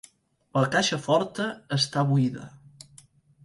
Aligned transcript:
La 0.59 0.63
caixa 0.75 0.99
forta 1.03 1.47
està 1.79 2.07
buida. 2.15 2.51